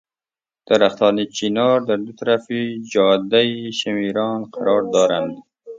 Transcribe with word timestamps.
درختان 0.67 1.17
چنار 1.35 1.79
در 1.79 1.95
دو 1.95 2.11
طرف 2.11 2.47
جادهی 2.93 3.71
شمیران 3.71 4.43
قرار 4.53 4.83
دارند. 4.93 5.37